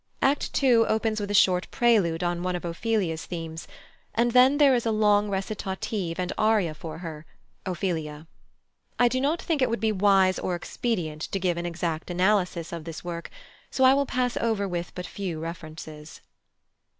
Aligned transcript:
Act 0.23 0.63
ii. 0.63 0.73
opens 0.77 1.19
with 1.21 1.29
a 1.29 1.35
short 1.35 1.69
prelude 1.69 2.23
on 2.23 2.41
one 2.41 2.55
of 2.55 2.65
Ophelia's 2.65 3.27
themes, 3.27 3.67
and 4.15 4.31
then 4.31 4.57
there 4.57 4.73
is 4.73 4.83
a 4.87 4.91
long 4.91 5.29
recitative 5.29 6.17
and 6.19 6.33
aria 6.39 6.73
for 6.73 6.97
her 7.05 7.23
(Ophelia). 7.67 8.25
I 8.97 9.07
do 9.07 9.21
not 9.21 9.39
think 9.39 9.61
it 9.61 9.69
would 9.69 9.79
be 9.79 9.91
wise 9.91 10.39
or 10.39 10.55
expedient 10.55 11.21
to 11.31 11.37
give 11.39 11.55
an 11.57 11.67
exact 11.67 12.09
analysis 12.09 12.73
of 12.73 12.83
this 12.85 13.03
work, 13.03 13.29
so 13.69 13.83
I 13.83 13.93
will 13.93 14.07
pass 14.07 14.35
over 14.37 14.67
with 14.67 14.91
but 14.95 15.05
few 15.05 15.39
references. 15.39 16.21